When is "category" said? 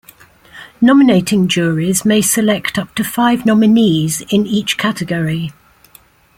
4.75-5.51